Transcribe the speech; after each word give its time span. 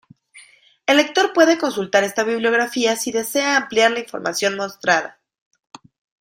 El 0.87 0.97
lector 0.97 1.31
puede 1.31 1.59
consultar 1.59 2.03
esta 2.03 2.23
bibliografía 2.23 2.95
si 2.95 3.11
desea 3.11 3.55
ampliar 3.55 3.91
la 3.91 3.99
información 3.99 4.57
mostrada. 4.57 5.19